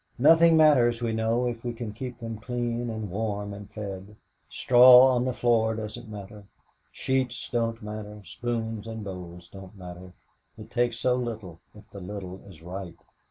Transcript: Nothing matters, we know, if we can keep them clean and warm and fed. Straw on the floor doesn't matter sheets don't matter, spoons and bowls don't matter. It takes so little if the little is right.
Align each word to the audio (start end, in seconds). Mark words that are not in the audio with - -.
Nothing 0.17 0.57
matters, 0.57 0.99
we 1.03 1.13
know, 1.13 1.45
if 1.45 1.63
we 1.63 1.73
can 1.73 1.93
keep 1.93 2.17
them 2.17 2.39
clean 2.39 2.89
and 2.89 3.11
warm 3.11 3.53
and 3.53 3.69
fed. 3.69 4.15
Straw 4.49 5.11
on 5.13 5.25
the 5.25 5.31
floor 5.31 5.75
doesn't 5.75 6.09
matter 6.09 6.45
sheets 6.91 7.47
don't 7.51 7.83
matter, 7.83 8.23
spoons 8.25 8.87
and 8.87 9.03
bowls 9.03 9.47
don't 9.49 9.77
matter. 9.77 10.13
It 10.57 10.71
takes 10.71 10.97
so 10.97 11.15
little 11.15 11.59
if 11.75 11.87
the 11.91 11.99
little 11.99 12.41
is 12.47 12.63
right. 12.63 12.97